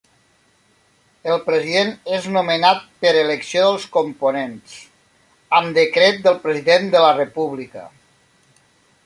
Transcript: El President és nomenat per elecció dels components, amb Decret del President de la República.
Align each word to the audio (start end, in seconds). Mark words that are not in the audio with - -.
El 1.33 1.41
President 1.49 1.91
és 2.19 2.25
nomenat 2.37 2.81
per 3.05 3.11
elecció 3.19 3.67
dels 3.67 3.85
components, 3.99 4.79
amb 5.59 5.79
Decret 5.81 6.21
del 6.27 6.43
President 6.49 6.91
de 6.97 7.05
la 7.07 7.15
República. 7.21 7.87